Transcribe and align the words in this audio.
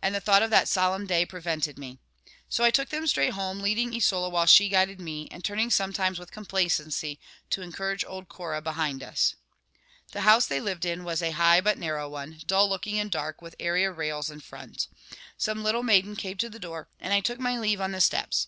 and 0.00 0.14
the 0.14 0.20
thought 0.20 0.42
of 0.42 0.48
that 0.48 0.66
solemn 0.66 1.06
day 1.06 1.26
prevented 1.26 1.76
me. 1.78 1.98
So 2.48 2.64
I 2.64 2.70
took 2.70 2.88
them 2.88 3.06
straight 3.06 3.34
home, 3.34 3.60
leading 3.60 3.92
Isola 3.94 4.30
while 4.30 4.46
she 4.46 4.70
guided 4.70 4.98
me, 4.98 5.28
and 5.30 5.44
turning 5.44 5.68
sometimes, 5.70 6.18
with 6.18 6.30
complacency, 6.30 7.20
to 7.50 7.60
encourage 7.60 8.02
old 8.02 8.30
Cora 8.30 8.62
behind 8.62 9.02
us. 9.02 9.34
The 10.12 10.22
house 10.22 10.46
they 10.46 10.58
lived 10.62 10.86
in 10.86 11.04
was 11.04 11.20
a 11.20 11.32
high 11.32 11.60
but 11.60 11.76
narrow 11.76 12.08
one, 12.08 12.38
dull 12.46 12.66
looking 12.66 12.98
and 12.98 13.10
dark, 13.10 13.42
with 13.42 13.56
area 13.60 13.92
rails 13.92 14.30
in 14.30 14.40
front. 14.40 14.88
Some 15.36 15.62
little 15.62 15.82
maiden 15.82 16.16
came 16.16 16.38
to 16.38 16.48
the 16.48 16.58
door, 16.58 16.88
and 16.98 17.12
I 17.12 17.20
took 17.20 17.38
my 17.38 17.58
leave 17.58 17.82
on 17.82 17.92
the 17.92 18.00
steps. 18.00 18.46